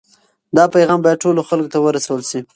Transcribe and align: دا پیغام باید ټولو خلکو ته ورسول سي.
دا 0.55 0.63
پیغام 0.75 0.99
باید 1.03 1.21
ټولو 1.23 1.41
خلکو 1.49 1.71
ته 1.73 1.77
ورسول 1.81 2.21
سي. 2.29 2.39